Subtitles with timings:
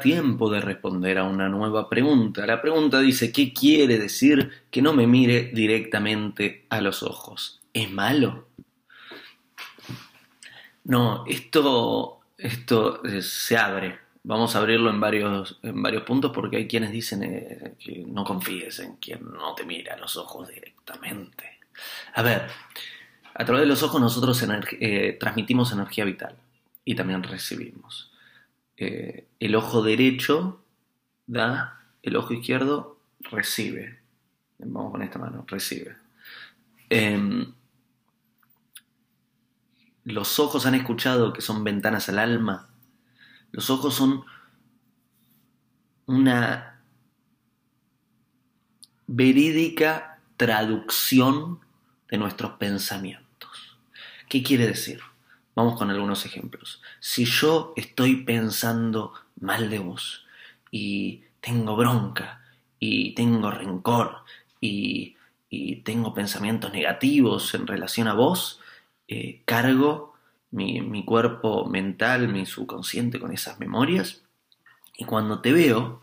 [0.00, 2.46] tiempo de responder a una nueva pregunta.
[2.46, 7.60] La pregunta dice, ¿qué quiere decir que no me mire directamente a los ojos?
[7.72, 8.48] ¿Es malo?
[10.84, 13.98] No, esto, esto eh, se abre.
[14.22, 18.24] Vamos a abrirlo en varios, en varios puntos porque hay quienes dicen eh, que no
[18.24, 21.58] confíes en quien no te mira a los ojos directamente.
[22.14, 22.46] A ver,
[23.34, 24.42] a través de los ojos nosotros
[24.80, 26.36] eh, transmitimos energía vital
[26.84, 28.13] y también recibimos.
[28.76, 30.64] Eh, el ojo derecho
[31.26, 34.00] da, el ojo izquierdo recibe.
[34.58, 35.96] Vamos con esta mano, recibe.
[36.90, 37.52] Em,
[40.04, 42.68] los ojos han escuchado que son ventanas al alma.
[43.52, 44.24] Los ojos son
[46.06, 46.80] una
[49.06, 51.60] verídica traducción
[52.10, 53.78] de nuestros pensamientos.
[54.28, 55.00] ¿Qué quiere decir?
[55.54, 56.82] Vamos con algunos ejemplos.
[57.00, 60.26] Si yo estoy pensando mal de vos
[60.70, 62.42] y tengo bronca
[62.78, 64.24] y tengo rencor
[64.60, 65.16] y,
[65.84, 68.60] tengo pensamientos negativos en relación a vos,
[69.06, 70.14] eh, cargo
[70.50, 74.22] mi, mi cuerpo mental, mi subconsciente con esas memorias
[74.96, 76.02] y cuando te veo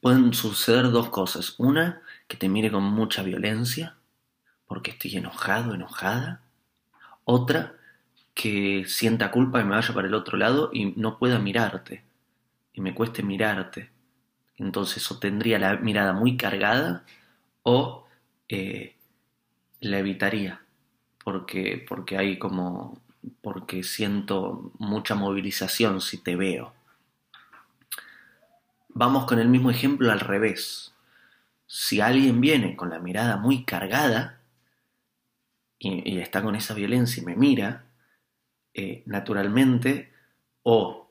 [0.00, 1.54] pueden suceder dos cosas.
[1.58, 3.96] Una, que te mire con mucha violencia
[4.66, 6.42] porque estoy enojado, enojada.
[7.24, 7.74] Otra,
[8.40, 12.02] que sienta culpa y me vaya para el otro lado y no pueda mirarte,
[12.72, 13.90] y me cueste mirarte.
[14.56, 17.04] Entonces o tendría la mirada muy cargada
[17.64, 18.06] o
[18.48, 18.96] eh,
[19.80, 20.62] la evitaría,
[21.22, 22.98] porque, porque hay como,
[23.42, 26.72] porque siento mucha movilización si te veo.
[28.88, 30.94] Vamos con el mismo ejemplo al revés.
[31.66, 34.40] Si alguien viene con la mirada muy cargada
[35.78, 37.84] y está con esa violencia y me mira,
[38.74, 40.12] eh, naturalmente
[40.62, 41.10] o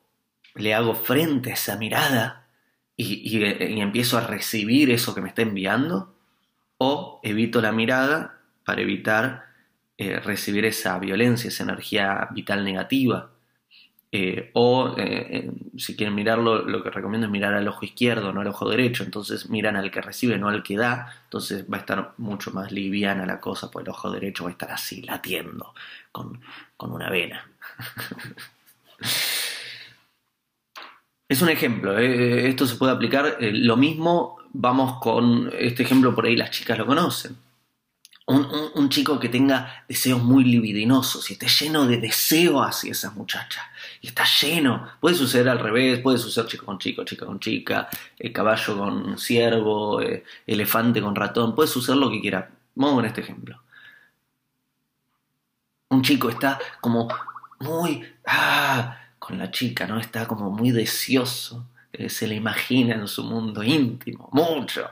[0.56, 2.48] le hago frente a esa mirada
[2.96, 3.44] y,
[3.82, 6.16] empiezo a recibir eso que me está enviando
[6.78, 9.46] o evito la mirada para evitar
[9.98, 13.32] eh, recibir esa violencia, esa energía vital negativa.
[14.12, 14.96] Eh, o
[15.78, 19.04] si quieren mirarlo, lo que recomiendo es mirar al ojo izquierdo, no al ojo derecho.
[19.04, 21.14] Entonces miran al que recibe, no al que da.
[21.26, 24.54] Entonces va a estar mucho más liviana la cosa, pues el ojo derecho va a
[24.54, 25.74] estar así, latiendo,
[26.12, 26.42] con,
[26.78, 27.48] con una vena.
[31.30, 33.38] Es un ejemplo, eh, esto se puede aplicar.
[33.40, 37.38] Eh, lo mismo, vamos con este ejemplo, por ahí las chicas lo conocen.
[38.32, 43.72] Un, chico que tenga deseos muy libidinosos y esté lleno de deseo hacia esa muchacha.
[44.02, 44.88] Y está lleno.
[45.00, 49.18] Puede suceder al revés, puede suceder chico con chico, chica con chica, eh, caballo con
[49.18, 50.00] ciervo,
[50.46, 52.52] elefante con ratón, puede suceder lo que quiera.
[52.76, 53.62] Vamos con este ejemplo.
[55.90, 57.08] Un chico está como
[57.60, 60.00] muy, ah, con la chica, ¿no?
[60.00, 64.88] Está como muy deseoso, eh, se le imagina en su mundo íntimo, mucho,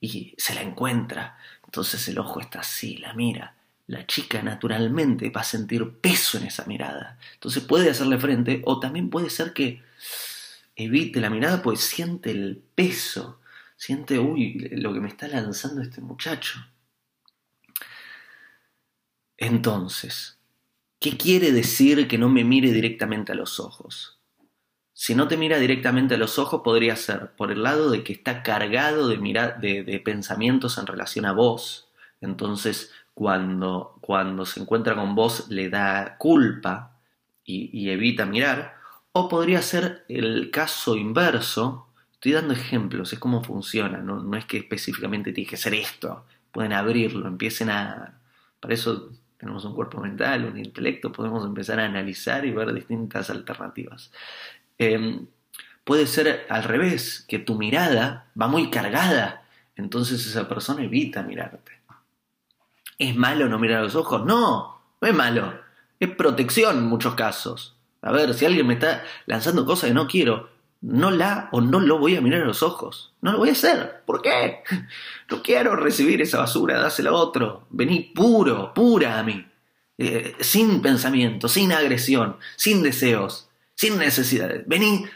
[0.00, 1.36] y se la encuentra.
[1.68, 3.54] Entonces el ojo está así, la mira.
[3.86, 7.18] La chica naturalmente va a sentir peso en esa mirada.
[7.34, 9.82] Entonces puede hacerle frente o también puede ser que
[10.76, 13.40] evite la mirada pues siente el peso,
[13.76, 16.58] siente, uy, lo que me está lanzando este muchacho.
[19.36, 20.38] Entonces,
[21.00, 24.17] ¿Qué quiere decir que no me mire directamente a los ojos?
[25.00, 28.12] Si no te mira directamente a los ojos, podría ser por el lado de que
[28.12, 31.88] está cargado de, de, pensamientos en relación a vos.
[32.20, 36.96] Entonces, cuando, cuando se encuentra con vos, le da culpa
[37.44, 38.74] y, evita mirar.
[39.12, 41.86] O podría ser el caso inverso.
[42.14, 43.98] Estoy dando ejemplos, es cómo funciona.
[43.98, 46.24] No, no es que específicamente tiene que ser esto.
[46.50, 48.18] Pueden abrirlo, empiecen a.
[48.58, 53.30] Para eso tenemos un cuerpo mental, un intelecto, podemos empezar a analizar y ver distintas
[53.30, 54.10] alternativas.
[54.78, 55.26] Em,
[55.84, 59.44] puede ser al revés, que tu mirada va muy cargada,
[59.76, 61.78] entonces esa persona evita mirarte.
[62.98, 64.24] ¿Es malo no mirar a los ojos?
[64.26, 65.54] No, no es malo,
[66.00, 67.76] es protección en muchos casos.
[68.02, 70.50] A ver, si alguien me está lanzando cosas que no quiero,
[70.80, 73.12] no la o no lo voy a mirar a los ojos.
[73.20, 74.02] No lo voy a hacer.
[74.06, 74.62] ¿Por qué?
[75.30, 77.66] No quiero recibir esa basura, dásela a otro.
[77.68, 79.46] Vení puro, pura a mí.
[79.98, 83.47] Eh, sin pensamiento, sin agresión, sin deseos,
[83.78, 84.66] sin necesidades.
[84.66, 85.06] Vení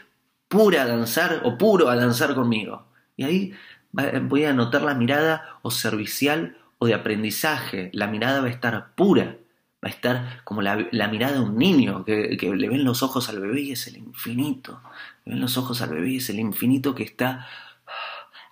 [0.47, 2.87] pura a danzar o puro a danzar conmigo.
[3.17, 3.53] Y ahí
[3.91, 7.91] voy a notar la mirada o servicial o de aprendizaje.
[7.93, 9.35] La mirada va a estar pura
[9.83, 10.77] va a estar como la,
[11.09, 14.81] mirada de un niño, que, le ven los ojos al bebé y es el infinito.
[15.25, 17.45] Le ven los ojos al bebé y es el infinito que está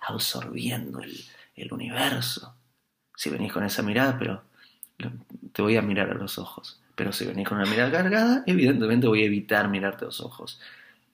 [0.06, 1.24] absorbiendo el,
[1.56, 2.54] el universo.
[3.16, 4.42] Si venís con esa mirada, pero
[5.52, 6.81] te voy a mirar a los ojos.
[6.94, 10.60] Pero si venís con una mirada cargada, evidentemente voy a evitar mirarte los ojos.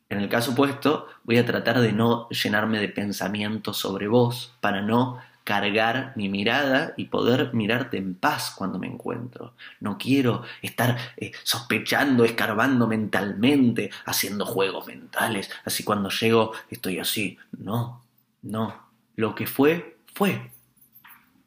[0.08, 4.80] En el caso opuesto, voy a tratar de no llenarme de pensamientos sobre vos para
[4.80, 9.54] no cargar mi mirada y poder mirarte en paz cuando me encuentro.
[9.80, 17.38] No quiero estar eh, sospechando, escarbando mentalmente, haciendo juegos mentales, así cuando llego estoy así.
[17.52, 18.02] No,
[18.42, 18.88] no.
[19.16, 20.52] Lo que fue, fue.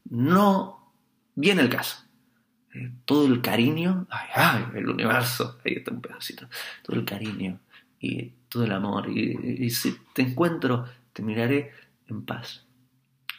[0.09, 0.91] No
[1.35, 1.97] viene el caso.
[3.05, 6.47] Todo el cariño, ay, ay, el universo, ahí está un pedacito,
[6.83, 7.59] todo el cariño
[7.99, 9.09] y todo el amor.
[9.09, 11.71] y si te encuentro, te miraré
[12.07, 12.65] en paz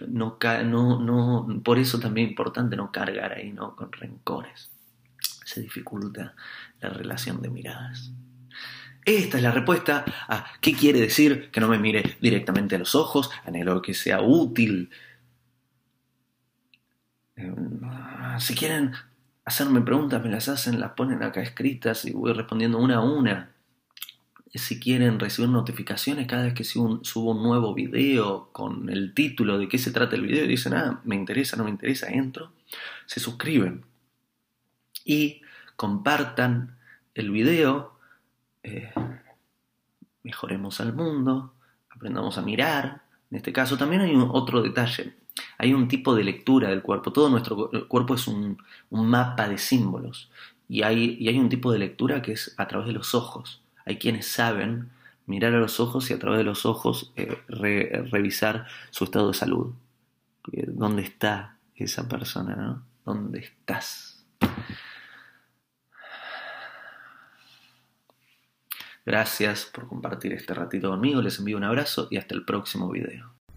[0.08, 3.76] no, no, no, por eso también es importante no cargar ahí, ¿no?
[3.76, 4.70] Con rencores.
[5.44, 6.34] Se dificulta
[6.81, 8.12] la relación de miradas.
[9.05, 12.94] Esta es la respuesta a qué quiere decir que no me mire directamente a los
[12.94, 14.90] ojos, anhelo que sea útil.
[17.34, 17.55] Eh,
[18.38, 18.93] si quieren
[19.44, 23.53] hacerme preguntas, me las hacen, las ponen acá escritas y voy respondiendo una a una
[24.59, 29.69] si quieren recibir notificaciones cada vez que subo un, nuevo video con el título de
[29.69, 32.53] qué se trata el video y dicen, ah, me interesa, no me interesa, entro,
[33.06, 33.85] se suscriben
[35.05, 35.41] y
[35.75, 36.77] compartan
[37.15, 37.99] el video,
[38.62, 38.93] eh,
[40.23, 41.55] mejoremos al mundo,
[41.89, 43.03] aprendamos a mirar.
[43.31, 45.17] En este caso también hay otro detalle,
[45.58, 48.58] hay un tipo de lectura del cuerpo, todo nuestro cuerpo es un,
[48.90, 50.31] mapa de símbolos
[50.69, 53.62] y hay, un tipo de lectura que es a través de los ojos.
[53.84, 54.90] Hay quienes saben
[55.26, 59.34] mirar a los ojos y a través de los ojos eh, revisar su estado de
[59.34, 59.73] salud.
[60.52, 62.82] Eh, ¿Dónde está esa persona?
[63.05, 64.25] ¿Dónde estás?
[69.05, 73.42] Gracias por compartir este ratito conmigo, les envío un abrazo y hasta el próximo video.